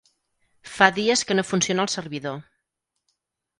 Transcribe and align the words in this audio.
Fa 0.77 0.87
dies 0.95 1.23
que 1.31 1.37
no 1.37 1.45
funciona 1.51 1.87
el 1.87 1.93
servidor. 1.99 2.43